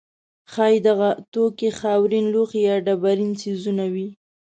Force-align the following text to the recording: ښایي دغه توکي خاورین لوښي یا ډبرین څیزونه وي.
ښایي 0.51 0.79
دغه 0.87 1.09
توکي 1.33 1.69
خاورین 1.79 2.25
لوښي 2.33 2.61
یا 2.69 2.75
ډبرین 2.85 3.31
څیزونه 3.41 3.85
وي. 3.93 4.07